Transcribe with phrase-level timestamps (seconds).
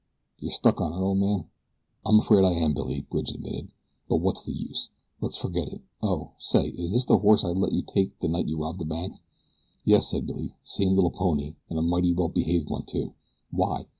[0.39, 1.45] You're stuck on her, ol' man?"
[2.03, 3.69] "I'm afraid I am, Billy," Bridge admitted;
[4.09, 4.89] "but what's the use?
[5.19, 5.81] Let's forget it.
[6.01, 8.85] Oh, say, is this the horse I let you take the night you robbed the
[8.85, 9.13] bank?"
[9.85, 13.13] "Yes," said Billy; "same little pony, an' a mighty well behaved one, too.
[13.51, 13.85] Why?"